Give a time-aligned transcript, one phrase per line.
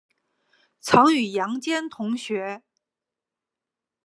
[0.79, 2.63] 曾与杨坚同学。